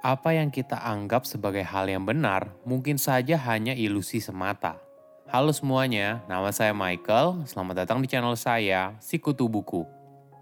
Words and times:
Apa 0.00 0.32
yang 0.32 0.48
kita 0.48 0.80
anggap 0.80 1.28
sebagai 1.28 1.60
hal 1.60 1.84
yang 1.84 2.08
benar 2.08 2.56
mungkin 2.64 2.96
saja 2.96 3.36
hanya 3.36 3.76
ilusi 3.76 4.16
semata. 4.16 4.80
Halo 5.28 5.52
semuanya, 5.52 6.24
nama 6.24 6.48
saya 6.56 6.72
Michael. 6.72 7.44
Selamat 7.44 7.84
datang 7.84 8.00
di 8.00 8.08
channel 8.08 8.32
saya, 8.32 8.96
Sikutu 8.96 9.44
Buku. 9.52 9.84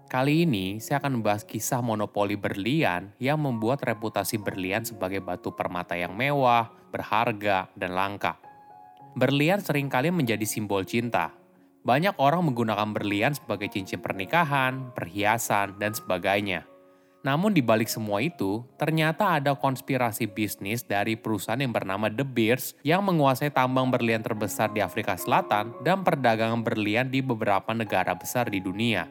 Kali 0.07 0.47
ini 0.47 0.79
saya 0.79 1.03
akan 1.03 1.19
membahas 1.19 1.43
kisah 1.43 1.83
monopoli 1.83 2.39
berlian 2.39 3.11
yang 3.19 3.43
membuat 3.43 3.83
reputasi 3.83 4.39
berlian 4.39 4.87
sebagai 4.87 5.19
batu 5.19 5.51
permata 5.51 5.91
yang 5.99 6.15
mewah, 6.15 6.71
berharga, 6.95 7.67
dan 7.75 7.91
langka. 7.91 8.39
Berlian 9.19 9.59
sering 9.59 9.91
kali 9.91 10.07
menjadi 10.07 10.47
simbol 10.47 10.87
cinta. 10.87 11.35
Banyak 11.83 12.15
orang 12.15 12.47
menggunakan 12.47 12.95
berlian 12.95 13.35
sebagai 13.35 13.67
cincin 13.67 13.99
pernikahan, 13.99 14.95
perhiasan, 14.95 15.75
dan 15.83 15.91
sebagainya. 15.91 16.63
Namun 17.19 17.51
di 17.51 17.59
balik 17.59 17.91
semua 17.91 18.23
itu, 18.23 18.63
ternyata 18.79 19.35
ada 19.35 19.51
konspirasi 19.51 20.31
bisnis 20.31 20.87
dari 20.87 21.19
perusahaan 21.19 21.59
yang 21.59 21.75
bernama 21.75 22.07
De 22.07 22.23
Beers 22.23 22.79
yang 22.79 23.03
menguasai 23.03 23.51
tambang 23.51 23.91
berlian 23.91 24.23
terbesar 24.23 24.71
di 24.71 24.79
Afrika 24.79 25.19
Selatan 25.19 25.75
dan 25.83 26.07
perdagangan 26.07 26.63
berlian 26.63 27.11
di 27.11 27.19
beberapa 27.19 27.75
negara 27.75 28.15
besar 28.15 28.47
di 28.47 28.63
dunia. 28.63 29.03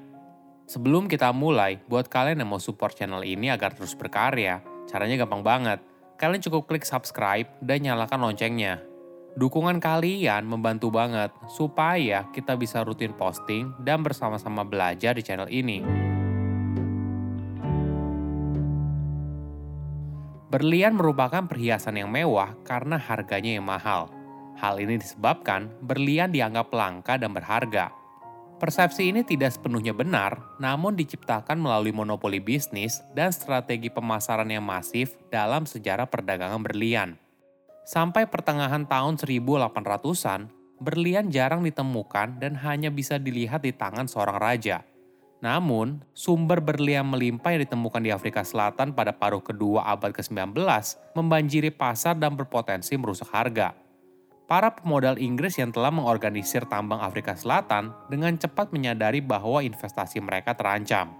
Sebelum 0.69 1.09
kita 1.09 1.33
mulai, 1.37 1.81
buat 1.89 2.09
kalian 2.09 2.45
yang 2.45 2.49
mau 2.49 2.61
support 2.61 2.97
channel 2.97 3.25
ini 3.25 3.53
agar 3.53 3.77
terus 3.77 3.93
berkarya, 3.93 4.61
caranya 4.89 5.25
gampang 5.25 5.45
banget. 5.45 5.81
Kalian 6.17 6.45
cukup 6.45 6.69
klik 6.69 6.85
subscribe 6.89 7.49
dan 7.61 7.85
nyalakan 7.85 8.25
loncengnya. 8.25 8.81
Dukungan 9.37 9.79
kalian 9.79 10.49
membantu 10.49 10.91
banget 10.91 11.31
supaya 11.47 12.27
kita 12.33 12.57
bisa 12.57 12.83
rutin 12.83 13.15
posting 13.15 13.71
dan 13.85 14.01
bersama-sama 14.01 14.65
belajar 14.65 15.15
di 15.15 15.23
channel 15.23 15.47
ini. 15.47 16.08
Berlian 20.49 20.97
merupakan 20.97 21.45
perhiasan 21.45 22.01
yang 22.01 22.09
mewah 22.09 22.57
karena 22.65 22.97
harganya 22.97 23.61
yang 23.61 23.69
mahal. 23.69 24.09
Hal 24.57 24.81
ini 24.81 24.97
disebabkan 24.97 25.69
berlian 25.85 26.33
dianggap 26.33 26.73
langka 26.73 27.21
dan 27.21 27.37
berharga. 27.37 27.93
Persepsi 28.57 29.13
ini 29.13 29.23
tidak 29.29 29.55
sepenuhnya 29.55 29.93
benar, 29.93 30.41
namun 30.57 30.97
diciptakan 30.97 31.61
melalui 31.61 31.93
monopoli 31.93 32.41
bisnis 32.41 33.05
dan 33.13 33.29
strategi 33.29 33.93
pemasaran 33.93 34.49
yang 34.49 34.65
masif 34.65 35.21
dalam 35.29 35.69
sejarah 35.69 36.09
perdagangan 36.09 36.65
berlian. 36.65 37.21
Sampai 37.85 38.25
pertengahan 38.25 38.89
tahun 38.89 39.21
1800-an, 39.21 40.49
berlian 40.81 41.29
jarang 41.29 41.61
ditemukan 41.61 42.41
dan 42.41 42.57
hanya 42.65 42.89
bisa 42.89 43.21
dilihat 43.21 43.69
di 43.69 43.77
tangan 43.77 44.09
seorang 44.09 44.41
raja– 44.41 44.81
namun, 45.39 46.03
sumber 46.19 46.59
berlian 46.59 47.07
melimpah 47.07 47.55
yang 47.55 47.63
ditemukan 47.63 48.03
di 48.03 48.11
Afrika 48.11 48.43
Selatan 48.43 48.91
pada 48.91 49.15
paruh 49.15 49.39
kedua 49.39 49.87
abad 49.87 50.11
ke-19 50.11 50.59
membanjiri 51.15 51.71
pasar 51.71 52.19
dan 52.19 52.35
berpotensi 52.35 52.99
merusak 52.99 53.31
harga. 53.31 53.71
Para 54.51 54.75
pemodal 54.75 55.21
Inggris 55.23 55.61
yang 55.61 55.71
telah 55.71 55.95
mengorganisir 55.95 56.67
tambang 56.67 56.99
Afrika 56.99 57.39
Selatan 57.39 57.95
dengan 58.11 58.35
cepat 58.35 58.75
menyadari 58.75 59.23
bahwa 59.23 59.63
investasi 59.63 60.19
mereka 60.19 60.59
terancam. 60.59 61.15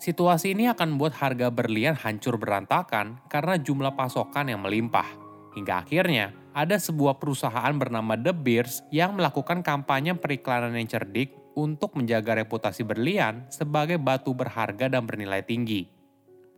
Situasi 0.00 0.56
ini 0.56 0.66
akan 0.66 0.96
membuat 0.96 1.20
harga 1.20 1.52
berlian 1.52 1.94
hancur 1.94 2.40
berantakan 2.40 3.20
karena 3.28 3.60
jumlah 3.60 3.94
pasokan 3.94 4.48
yang 4.50 4.64
melimpah. 4.64 5.06
Hingga 5.54 5.84
akhirnya, 5.84 6.32
ada 6.56 6.80
sebuah 6.80 7.20
perusahaan 7.20 7.74
bernama 7.76 8.16
De 8.18 8.32
Beers 8.34 8.82
yang 8.90 9.14
melakukan 9.14 9.62
kampanye 9.62 10.16
periklanan 10.16 10.74
yang 10.74 10.88
cerdik 10.88 11.39
untuk 11.54 11.98
menjaga 11.98 12.38
reputasi 12.38 12.86
berlian 12.86 13.46
sebagai 13.50 13.96
batu 13.96 14.34
berharga 14.36 14.86
dan 14.90 15.06
bernilai 15.06 15.42
tinggi. 15.42 15.88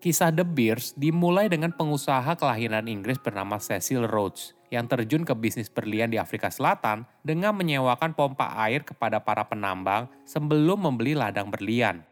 Kisah 0.02 0.34
The 0.34 0.42
Beers 0.42 0.98
dimulai 0.98 1.46
dengan 1.46 1.70
pengusaha 1.70 2.34
kelahiran 2.34 2.90
Inggris 2.90 3.22
bernama 3.22 3.62
Cecil 3.62 4.10
Rhodes 4.10 4.50
yang 4.66 4.90
terjun 4.90 5.22
ke 5.22 5.30
bisnis 5.30 5.70
berlian 5.70 6.10
di 6.10 6.18
Afrika 6.18 6.50
Selatan 6.50 7.06
dengan 7.22 7.54
menyewakan 7.54 8.10
pompa 8.10 8.50
air 8.66 8.82
kepada 8.82 9.22
para 9.22 9.46
penambang 9.46 10.10
sebelum 10.26 10.90
membeli 10.90 11.14
ladang 11.14 11.54
berlian. 11.54 12.02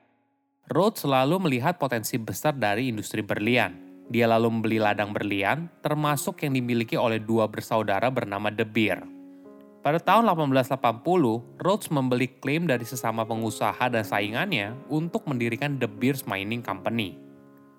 Rhodes 0.70 1.02
selalu 1.02 1.50
melihat 1.50 1.82
potensi 1.82 2.14
besar 2.14 2.54
dari 2.54 2.94
industri 2.94 3.26
berlian. 3.26 3.74
Dia 4.06 4.30
lalu 4.30 4.54
membeli 4.54 4.78
ladang 4.78 5.10
berlian, 5.10 5.66
termasuk 5.82 6.46
yang 6.46 6.54
dimiliki 6.54 6.94
oleh 6.94 7.18
dua 7.18 7.50
bersaudara 7.50 8.06
bernama 8.06 8.54
De 8.54 8.62
Beer. 8.62 9.19
Pada 9.80 9.96
tahun 9.96 10.28
1880, 10.28 11.56
Rhodes 11.56 11.88
membeli 11.88 12.28
klaim 12.28 12.68
dari 12.68 12.84
sesama 12.84 13.24
pengusaha 13.24 13.80
dan 13.88 14.04
saingannya 14.04 14.76
untuk 14.92 15.24
mendirikan 15.24 15.80
The 15.80 15.88
Beers 15.88 16.28
Mining 16.28 16.60
Company. 16.60 17.16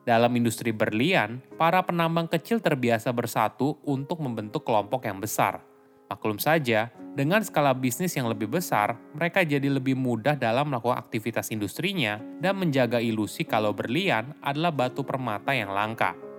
Dalam 0.02 0.34
industri 0.34 0.74
berlian, 0.74 1.46
para 1.62 1.78
penambang 1.86 2.26
kecil 2.26 2.58
terbiasa 2.58 3.14
bersatu 3.14 3.78
untuk 3.86 4.18
membentuk 4.18 4.66
kelompok 4.66 5.06
yang 5.06 5.22
besar. 5.22 5.62
Maklum 6.10 6.42
saja, 6.42 6.90
dengan 7.14 7.46
skala 7.46 7.78
bisnis 7.78 8.18
yang 8.18 8.26
lebih 8.26 8.50
besar, 8.50 8.98
mereka 9.14 9.46
jadi 9.46 9.70
lebih 9.70 9.94
mudah 9.94 10.34
dalam 10.34 10.74
melakukan 10.74 10.98
aktivitas 10.98 11.54
industrinya 11.54 12.18
dan 12.42 12.58
menjaga 12.58 12.98
ilusi 12.98 13.46
kalau 13.46 13.78
berlian 13.78 14.34
adalah 14.42 14.74
batu 14.74 15.06
permata 15.06 15.54
yang 15.54 15.70
langka. 15.70 16.31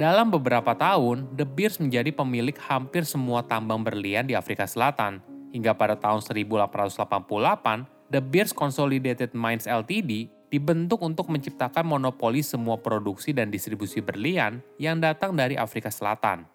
Dalam 0.00 0.32
beberapa 0.32 0.72
tahun, 0.72 1.28
De 1.36 1.44
Beers 1.44 1.76
menjadi 1.76 2.08
pemilik 2.08 2.56
hampir 2.72 3.04
semua 3.04 3.44
tambang 3.44 3.84
berlian 3.84 4.24
di 4.24 4.32
Afrika 4.32 4.64
Selatan. 4.64 5.20
Hingga 5.52 5.76
pada 5.76 5.92
tahun 5.92 6.24
1888, 6.24 8.08
De 8.08 8.24
Beers 8.24 8.56
Consolidated 8.56 9.36
Mines 9.36 9.68
Ltd 9.68 10.32
dibentuk 10.48 11.04
untuk 11.04 11.28
menciptakan 11.28 11.84
monopoli 11.84 12.40
semua 12.40 12.80
produksi 12.80 13.36
dan 13.36 13.52
distribusi 13.52 14.00
berlian 14.00 14.64
yang 14.80 15.04
datang 15.04 15.36
dari 15.36 15.60
Afrika 15.60 15.92
Selatan. 15.92 16.48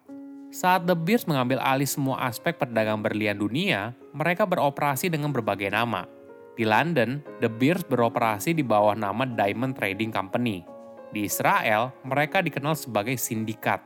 Saat 0.50 0.82
De 0.82 0.98
Beers 0.98 1.30
mengambil 1.30 1.62
alih 1.62 1.86
semua 1.86 2.26
aspek 2.26 2.58
perdagangan 2.58 2.98
berlian 2.98 3.38
dunia, 3.38 3.94
mereka 4.10 4.42
beroperasi 4.42 5.06
dengan 5.06 5.30
berbagai 5.30 5.70
nama. 5.70 6.02
Di 6.58 6.66
London, 6.66 7.22
De 7.38 7.46
Beers 7.46 7.86
beroperasi 7.86 8.58
di 8.58 8.66
bawah 8.66 8.98
nama 8.98 9.22
Diamond 9.22 9.78
Trading 9.78 10.10
Company– 10.10 10.66
di 11.10 11.26
Israel, 11.26 11.94
mereka 12.06 12.42
dikenal 12.42 12.74
sebagai 12.74 13.14
sindikat. 13.18 13.82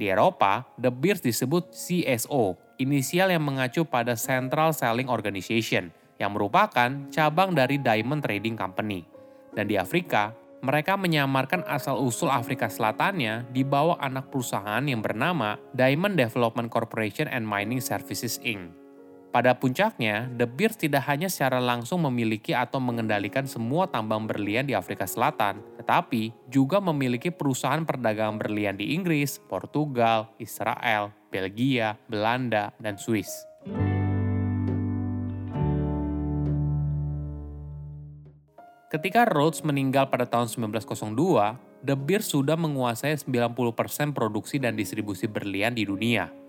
Di 0.00 0.08
Eropa, 0.08 0.64
The 0.80 0.88
Beers 0.88 1.20
disebut 1.20 1.76
CSO, 1.76 2.56
inisial 2.80 3.28
yang 3.28 3.44
mengacu 3.44 3.84
pada 3.84 4.16
Central 4.16 4.72
Selling 4.72 5.12
Organization, 5.12 5.92
yang 6.16 6.32
merupakan 6.32 7.08
cabang 7.12 7.52
dari 7.52 7.76
Diamond 7.76 8.24
Trading 8.24 8.56
Company. 8.56 9.04
Dan 9.52 9.68
di 9.68 9.76
Afrika, 9.76 10.32
mereka 10.60 10.96
menyamarkan 10.96 11.64
asal-usul 11.64 12.28
Afrika 12.28 12.68
Selatannya 12.68 13.48
di 13.48 13.64
bawah 13.64 13.96
anak 13.96 14.28
perusahaan 14.28 14.84
yang 14.84 15.00
bernama 15.00 15.56
Diamond 15.72 16.20
Development 16.20 16.68
Corporation 16.68 17.28
and 17.28 17.48
Mining 17.48 17.80
Services 17.80 18.36
Inc. 18.44 18.72
Pada 19.30 19.54
puncaknya, 19.54 20.26
De 20.26 20.42
Beers 20.42 20.74
tidak 20.74 21.06
hanya 21.06 21.30
secara 21.30 21.62
langsung 21.62 22.02
memiliki 22.02 22.50
atau 22.50 22.82
mengendalikan 22.82 23.46
semua 23.46 23.86
tambang 23.86 24.26
berlian 24.26 24.66
di 24.66 24.74
Afrika 24.74 25.06
Selatan, 25.06 25.62
tetapi 25.78 26.34
juga 26.50 26.82
memiliki 26.82 27.30
perusahaan 27.30 27.86
perdagangan 27.86 28.42
berlian 28.42 28.74
di 28.74 28.90
Inggris, 28.90 29.38
Portugal, 29.38 30.34
Israel, 30.42 31.14
Belgia, 31.30 31.94
Belanda, 32.10 32.74
dan 32.82 32.98
Swiss. 32.98 33.30
Ketika 38.90 39.22
Rhodes 39.30 39.62
meninggal 39.62 40.10
pada 40.10 40.26
tahun 40.26 40.50
1902, 40.50 41.86
De 41.86 41.94
Beers 41.94 42.34
sudah 42.34 42.58
menguasai 42.58 43.14
90% 43.14 44.10
produksi 44.10 44.58
dan 44.58 44.74
distribusi 44.74 45.30
berlian 45.30 45.70
di 45.70 45.86
dunia. 45.86 46.39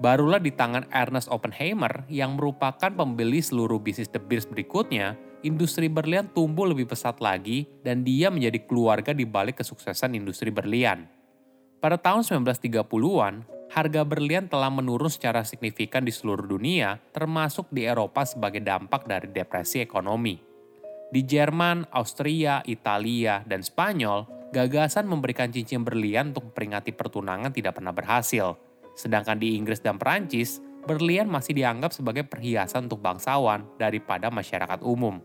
Barulah 0.00 0.40
di 0.40 0.48
tangan 0.48 0.88
Ernest 0.88 1.28
Oppenheimer 1.28 2.08
yang 2.08 2.40
merupakan 2.40 2.88
pembeli 2.88 3.44
seluruh 3.44 3.76
bisnis 3.76 4.08
De 4.08 4.16
Beers 4.16 4.48
berikutnya, 4.48 5.12
industri 5.44 5.92
berlian 5.92 6.24
tumbuh 6.32 6.64
lebih 6.64 6.88
pesat 6.88 7.20
lagi 7.20 7.68
dan 7.84 8.00
dia 8.00 8.32
menjadi 8.32 8.64
keluarga 8.64 9.12
di 9.12 9.28
balik 9.28 9.60
kesuksesan 9.60 10.16
industri 10.16 10.48
berlian. 10.48 11.04
Pada 11.84 12.00
tahun 12.00 12.24
1930-an, 12.24 13.44
harga 13.76 14.02
berlian 14.08 14.48
telah 14.48 14.72
menurun 14.72 15.12
secara 15.12 15.44
signifikan 15.44 16.00
di 16.00 16.16
seluruh 16.16 16.48
dunia, 16.48 16.96
termasuk 17.12 17.68
di 17.68 17.84
Eropa 17.84 18.24
sebagai 18.24 18.64
dampak 18.64 19.04
dari 19.04 19.28
depresi 19.28 19.84
ekonomi. 19.84 20.40
Di 21.12 21.28
Jerman, 21.28 21.92
Austria, 21.92 22.64
Italia, 22.64 23.44
dan 23.44 23.60
Spanyol, 23.60 24.48
gagasan 24.48 25.04
memberikan 25.04 25.52
cincin 25.52 25.84
berlian 25.84 26.32
untuk 26.32 26.56
memperingati 26.56 26.96
pertunangan 26.96 27.52
tidak 27.52 27.76
pernah 27.76 27.92
berhasil– 27.92 28.56
Sedangkan 28.94 29.38
di 29.38 29.56
Inggris 29.56 29.80
dan 29.80 29.96
Perancis, 29.96 30.62
berlian 30.84 31.28
masih 31.28 31.52
dianggap 31.56 31.92
sebagai 31.92 32.24
perhiasan 32.24 32.88
untuk 32.88 33.04
bangsawan 33.04 33.64
daripada 33.76 34.32
masyarakat 34.32 34.80
umum. 34.80 35.20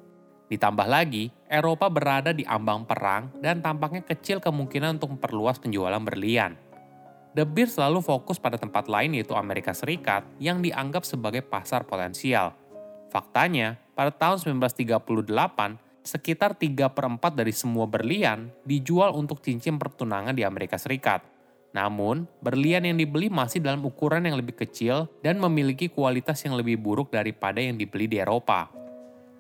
Ditambah 0.46 0.86
lagi, 0.86 1.34
Eropa 1.50 1.90
berada 1.90 2.30
di 2.30 2.46
ambang 2.46 2.86
perang 2.86 3.34
dan 3.42 3.66
tampaknya 3.66 4.06
kecil 4.06 4.38
kemungkinan 4.38 5.02
untuk 5.02 5.18
memperluas 5.18 5.58
penjualan 5.58 5.98
berlian. 5.98 6.54
The 7.36 7.44
Beers 7.44 7.76
selalu 7.76 8.00
fokus 8.00 8.40
pada 8.40 8.56
tempat 8.56 8.88
lain 8.88 9.18
yaitu 9.18 9.36
Amerika 9.36 9.76
Serikat 9.76 10.24
yang 10.40 10.64
dianggap 10.64 11.04
sebagai 11.04 11.44
pasar 11.44 11.84
potensial. 11.84 12.56
Faktanya, 13.12 13.76
pada 13.92 14.14
tahun 14.14 14.62
1938, 14.64 14.96
sekitar 16.06 16.56
3 16.56 16.94
per 16.94 17.06
4 17.10 17.20
dari 17.36 17.52
semua 17.52 17.90
berlian 17.90 18.54
dijual 18.64 19.18
untuk 19.18 19.42
cincin 19.42 19.76
pertunangan 19.76 20.32
di 20.32 20.46
Amerika 20.46 20.78
Serikat. 20.78 21.35
Namun, 21.76 22.24
berlian 22.40 22.88
yang 22.88 22.96
dibeli 22.96 23.28
masih 23.28 23.60
dalam 23.60 23.84
ukuran 23.84 24.24
yang 24.24 24.40
lebih 24.40 24.56
kecil 24.56 25.12
dan 25.20 25.36
memiliki 25.44 25.92
kualitas 25.92 26.40
yang 26.48 26.56
lebih 26.56 26.80
buruk 26.80 27.12
daripada 27.12 27.60
yang 27.60 27.76
dibeli 27.76 28.08
di 28.08 28.16
Eropa. 28.24 28.72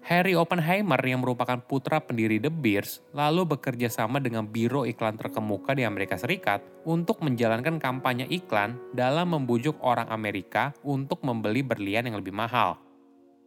Harry 0.05 0.37
Oppenheimer 0.37 1.01
yang 1.01 1.25
merupakan 1.25 1.57
putra 1.57 1.97
pendiri 1.97 2.37
De 2.37 2.51
Beers 2.51 3.01
lalu 3.09 3.57
bekerja 3.57 3.89
sama 3.89 4.21
dengan 4.21 4.45
biro 4.45 4.85
iklan 4.85 5.17
terkemuka 5.17 5.73
di 5.73 5.81
Amerika 5.81 6.13
Serikat 6.13 6.61
untuk 6.85 7.25
menjalankan 7.25 7.81
kampanye 7.81 8.29
iklan 8.29 8.77
dalam 8.93 9.33
membujuk 9.33 9.73
orang 9.81 10.05
Amerika 10.13 10.77
untuk 10.85 11.25
membeli 11.25 11.65
berlian 11.65 12.05
yang 12.05 12.21
lebih 12.21 12.35
mahal. 12.35 12.77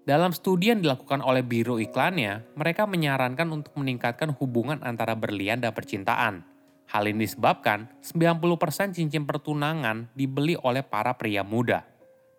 Dalam 0.03 0.35
studi 0.35 0.73
yang 0.73 0.83
dilakukan 0.83 1.23
oleh 1.23 1.47
biro 1.47 1.79
iklannya, 1.79 2.57
mereka 2.57 2.89
menyarankan 2.89 3.47
untuk 3.53 3.77
meningkatkan 3.79 4.35
hubungan 4.41 4.81
antara 4.83 5.13
berlian 5.15 5.61
dan 5.63 5.77
percintaan– 5.77 6.43
Hal 6.89 7.05
ini 7.05 7.29
disebabkan 7.29 7.93
90% 8.01 8.97
cincin 8.97 9.29
pertunangan 9.29 10.09
dibeli 10.17 10.57
oleh 10.57 10.81
para 10.81 11.13
pria 11.21 11.45
muda. 11.45 11.85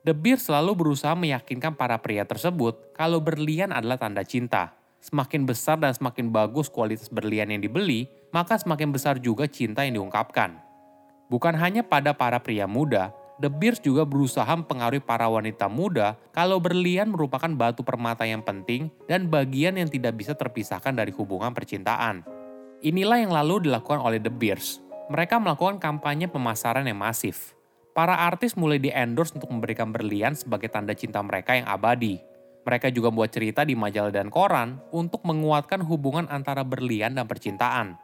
The 0.01 0.18
Beer 0.18 0.42
selalu 0.42 0.74
berusaha 0.74 1.13
meyakinkan 1.13 1.78
para 1.78 2.01
pria 2.01 2.25
tersebut 2.25 2.98
kalau 2.98 3.22
berlian 3.22 3.69
adalah 3.69 4.01
tanda 4.01 4.25
cinta. 4.25 4.74
Semakin 5.00 5.46
besar 5.46 5.78
dan 5.78 5.94
semakin 5.94 6.34
bagus 6.34 6.66
kualitas 6.66 7.13
berlian 7.13 7.54
yang 7.54 7.62
dibeli, 7.62 8.10
maka 8.34 8.57
semakin 8.57 8.90
besar 8.90 9.22
juga 9.22 9.46
cinta 9.46 9.86
yang 9.86 10.01
diungkapkan. 10.01 10.57
Bukan 11.30 11.54
hanya 11.54 11.86
pada 11.86 12.18
para 12.18 12.42
pria 12.42 12.66
muda, 12.66 13.13
The 13.40 13.48
Beers 13.54 13.80
juga 13.80 14.04
berusaha 14.04 14.50
mempengaruhi 14.50 15.00
para 15.00 15.30
wanita 15.30 15.69
muda 15.69 16.18
kalau 16.34 16.57
berlian 16.60 17.13
merupakan 17.13 17.48
batu 17.54 17.86
permata 17.86 18.25
yang 18.25 18.42
penting 18.42 18.90
dan 19.07 19.30
bagian 19.30 19.78
yang 19.78 19.88
tidak 19.88 20.18
bisa 20.18 20.34
terpisahkan 20.36 20.92
dari 20.92 21.13
hubungan 21.16 21.54
percintaan. 21.54 22.38
Inilah 22.79 23.19
yang 23.19 23.35
lalu 23.35 23.67
dilakukan 23.67 23.99
oleh 23.99 24.23
The 24.23 24.31
Beers. 24.31 24.79
Mereka 25.11 25.35
melakukan 25.35 25.83
kampanye 25.83 26.31
pemasaran 26.31 26.87
yang 26.87 26.95
masif. 26.95 27.51
Para 27.91 28.15
artis 28.23 28.55
mulai 28.55 28.79
di-endorse 28.79 29.35
untuk 29.35 29.51
memberikan 29.51 29.91
berlian 29.91 30.31
sebagai 30.31 30.71
tanda 30.71 30.95
cinta 30.95 31.19
mereka 31.19 31.59
yang 31.59 31.67
abadi. 31.67 32.23
Mereka 32.63 32.87
juga 32.95 33.11
membuat 33.11 33.35
cerita 33.35 33.67
di 33.67 33.75
majalah 33.75 34.15
dan 34.15 34.31
koran 34.31 34.79
untuk 34.95 35.27
menguatkan 35.27 35.83
hubungan 35.83 36.31
antara 36.31 36.63
berlian 36.63 37.19
dan 37.19 37.27
percintaan. 37.27 37.99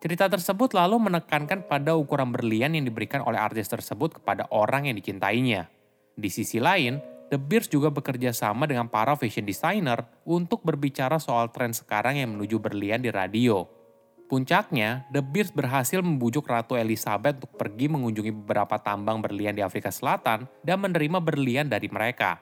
Cerita 0.00 0.24
tersebut 0.32 0.72
lalu 0.72 1.04
menekankan 1.04 1.68
pada 1.68 1.92
ukuran 1.92 2.32
berlian 2.32 2.72
yang 2.72 2.88
diberikan 2.88 3.20
oleh 3.20 3.36
artis 3.36 3.68
tersebut 3.68 4.24
kepada 4.24 4.48
orang 4.48 4.88
yang 4.88 4.96
dicintainya. 4.96 5.68
Di 6.16 6.32
sisi 6.32 6.56
lain, 6.56 6.96
The 7.28 7.36
Beers 7.36 7.68
juga 7.68 7.92
bekerja 7.92 8.32
sama 8.32 8.64
dengan 8.64 8.88
para 8.88 9.20
fashion 9.20 9.44
designer 9.44 10.00
untuk 10.24 10.64
berbicara 10.64 11.20
soal 11.20 11.52
tren 11.52 11.76
sekarang 11.76 12.16
yang 12.16 12.32
menuju 12.32 12.56
berlian 12.56 13.04
di 13.04 13.12
radio. 13.12 13.83
Puncaknya, 14.24 15.04
The 15.12 15.20
Beers 15.20 15.52
berhasil 15.52 16.00
membujuk 16.00 16.48
Ratu 16.48 16.80
Elizabeth 16.80 17.44
untuk 17.44 17.60
pergi 17.60 17.92
mengunjungi 17.92 18.32
beberapa 18.32 18.80
tambang 18.80 19.20
berlian 19.20 19.52
di 19.52 19.60
Afrika 19.60 19.92
Selatan 19.92 20.48
dan 20.64 20.76
menerima 20.80 21.20
berlian 21.20 21.68
dari 21.68 21.92
mereka. 21.92 22.40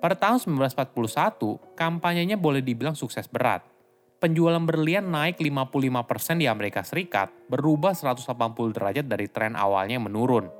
Pada 0.00 0.16
tahun 0.16 0.44
1941, 0.44 1.76
kampanyenya 1.76 2.36
boleh 2.36 2.60
dibilang 2.60 2.92
sukses 2.92 3.28
berat. 3.28 3.64
Penjualan 4.20 4.60
berlian 4.60 5.08
naik 5.08 5.40
55% 5.40 6.36
di 6.36 6.44
Amerika 6.44 6.84
Serikat, 6.84 7.32
berubah 7.48 7.96
180 7.96 8.76
derajat 8.76 9.08
dari 9.08 9.24
tren 9.32 9.56
awalnya 9.56 9.96
menurun. 9.96 10.52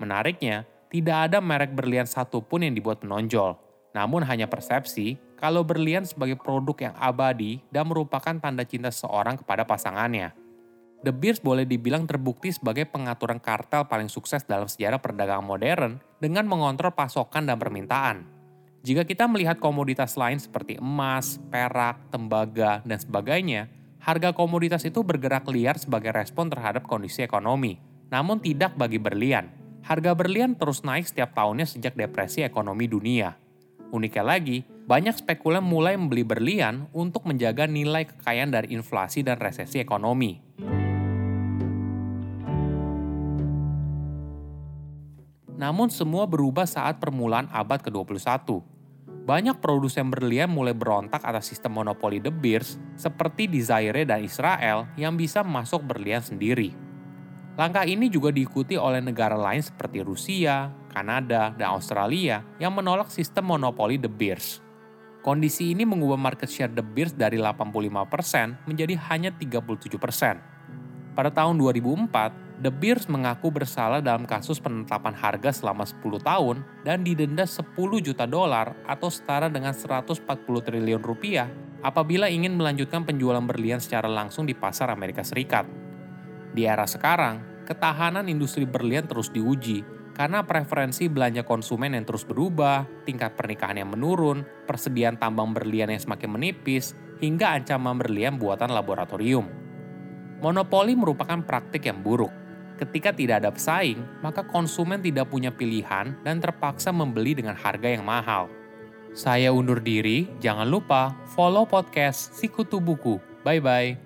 Menariknya, 0.00 0.64
tidak 0.88 1.28
ada 1.28 1.44
merek 1.44 1.76
berlian 1.76 2.08
satupun 2.08 2.64
yang 2.64 2.72
dibuat 2.72 3.04
menonjol, 3.04 3.60
namun 3.96 4.20
hanya 4.28 4.44
persepsi 4.44 5.16
kalau 5.40 5.64
berlian 5.64 6.04
sebagai 6.04 6.36
produk 6.36 6.92
yang 6.92 6.94
abadi 7.00 7.64
dan 7.72 7.88
merupakan 7.88 8.36
tanda 8.36 8.68
cinta 8.68 8.92
seseorang 8.92 9.40
kepada 9.40 9.64
pasangannya. 9.64 10.36
The 11.00 11.12
Beers 11.16 11.40
boleh 11.40 11.64
dibilang 11.64 12.04
terbukti 12.04 12.52
sebagai 12.52 12.84
pengaturan 12.84 13.40
kartel 13.40 13.88
paling 13.88 14.12
sukses 14.12 14.44
dalam 14.44 14.68
sejarah 14.68 15.00
perdagangan 15.00 15.44
modern 15.44 15.92
dengan 16.20 16.44
mengontrol 16.44 16.92
pasokan 16.92 17.48
dan 17.48 17.56
permintaan. 17.56 18.28
Jika 18.84 19.08
kita 19.08 19.24
melihat 19.26 19.56
komoditas 19.56 20.14
lain 20.20 20.36
seperti 20.36 20.76
emas, 20.76 21.40
perak, 21.48 22.12
tembaga, 22.12 22.84
dan 22.84 23.00
sebagainya, 23.00 23.66
harga 23.98 24.30
komoditas 24.36 24.84
itu 24.86 25.02
bergerak 25.02 25.48
liar 25.50 25.80
sebagai 25.80 26.12
respon 26.14 26.52
terhadap 26.52 26.86
kondisi 26.86 27.24
ekonomi. 27.24 27.80
Namun 28.12 28.38
tidak 28.38 28.78
bagi 28.78 29.02
berlian. 29.02 29.50
Harga 29.82 30.14
berlian 30.14 30.54
terus 30.54 30.86
naik 30.86 31.06
setiap 31.06 31.34
tahunnya 31.34 31.66
sejak 31.66 31.98
depresi 31.98 32.46
ekonomi 32.46 32.86
dunia. 32.86 33.45
Uniknya 33.94 34.26
lagi, 34.26 34.66
banyak 34.66 35.18
spekulan 35.18 35.62
mulai 35.62 35.94
membeli 35.94 36.26
berlian 36.26 36.90
untuk 36.90 37.22
menjaga 37.26 37.70
nilai 37.70 38.06
kekayaan 38.06 38.50
dari 38.50 38.74
inflasi 38.74 39.22
dan 39.22 39.38
resesi 39.38 39.78
ekonomi. 39.78 40.42
Namun 45.56 45.88
semua 45.88 46.28
berubah 46.28 46.68
saat 46.68 47.00
permulaan 47.00 47.48
abad 47.48 47.80
ke-21. 47.80 48.60
Banyak 49.26 49.58
produsen 49.58 50.06
berlian 50.06 50.46
mulai 50.46 50.70
berontak 50.70 51.18
atas 51.26 51.50
sistem 51.50 51.82
monopoli 51.82 52.22
De 52.22 52.30
Beers 52.30 52.78
seperti 52.94 53.50
di 53.50 53.58
Zaire 53.58 54.06
dan 54.06 54.22
Israel 54.22 54.86
yang 54.94 55.18
bisa 55.18 55.42
masuk 55.42 55.82
berlian 55.82 56.22
sendiri. 56.22 56.70
Langkah 57.58 57.88
ini 57.88 58.06
juga 58.12 58.30
diikuti 58.30 58.76
oleh 58.78 59.00
negara 59.02 59.34
lain 59.34 59.64
seperti 59.64 60.04
Rusia, 60.04 60.70
Kanada, 60.96 61.52
dan 61.52 61.76
Australia 61.76 62.40
yang 62.56 62.72
menolak 62.72 63.12
sistem 63.12 63.52
monopoli 63.52 64.00
De 64.00 64.08
Beers. 64.08 64.64
Kondisi 65.20 65.76
ini 65.76 65.84
mengubah 65.84 66.16
market 66.16 66.48
share 66.48 66.72
The 66.72 66.80
Beers 66.80 67.12
dari 67.12 67.36
85% 67.36 68.64
menjadi 68.64 68.96
hanya 69.12 69.28
37%. 69.36 71.12
Pada 71.12 71.28
tahun 71.28 71.60
2004, 71.60 72.64
The 72.64 72.72
Beers 72.72 73.04
mengaku 73.12 73.52
bersalah 73.52 74.00
dalam 74.00 74.24
kasus 74.24 74.56
penetapan 74.56 75.12
harga 75.12 75.52
selama 75.52 75.84
10 75.84 76.00
tahun 76.24 76.64
dan 76.88 77.04
didenda 77.04 77.44
10 77.44 77.60
juta 78.00 78.24
dolar 78.24 78.72
atau 78.88 79.12
setara 79.12 79.52
dengan 79.52 79.76
140 79.76 80.24
triliun 80.64 81.02
rupiah 81.04 81.52
apabila 81.84 82.32
ingin 82.32 82.56
melanjutkan 82.56 83.04
penjualan 83.04 83.44
berlian 83.44 83.82
secara 83.82 84.08
langsung 84.08 84.48
di 84.48 84.56
pasar 84.56 84.88
Amerika 84.88 85.20
Serikat. 85.20 85.68
Di 86.56 86.64
era 86.64 86.88
sekarang, 86.88 87.68
ketahanan 87.68 88.24
industri 88.32 88.64
berlian 88.64 89.04
terus 89.04 89.28
diuji 89.28 89.95
karena 90.16 90.48
preferensi 90.48 91.12
belanja 91.12 91.44
konsumen 91.44 91.92
yang 91.92 92.08
terus 92.08 92.24
berubah, 92.24 92.88
tingkat 93.04 93.36
pernikahan 93.36 93.84
yang 93.84 93.92
menurun, 93.92 94.48
persediaan 94.64 95.20
tambang 95.20 95.52
berlian 95.52 95.92
yang 95.92 96.00
semakin 96.00 96.32
menipis, 96.32 96.96
hingga 97.20 97.52
ancaman 97.52 98.00
berlian 98.00 98.40
buatan 98.40 98.72
laboratorium. 98.72 99.44
Monopoli 100.40 100.96
merupakan 100.96 101.44
praktik 101.44 101.84
yang 101.84 102.00
buruk. 102.00 102.32
Ketika 102.80 103.12
tidak 103.12 103.44
ada 103.44 103.52
pesaing, 103.52 104.00
maka 104.24 104.44
konsumen 104.44 105.04
tidak 105.04 105.28
punya 105.28 105.52
pilihan 105.52 106.16
dan 106.24 106.40
terpaksa 106.40 106.92
membeli 106.92 107.36
dengan 107.36 107.56
harga 107.56 107.88
yang 107.88 108.04
mahal. 108.04 108.48
Saya 109.12 109.52
undur 109.52 109.80
diri, 109.80 110.28
jangan 110.40 110.68
lupa 110.68 111.12
follow 111.36 111.64
podcast 111.68 112.36
Sikutu 112.36 112.80
Buku. 112.80 113.16
Bye-bye. 113.44 114.05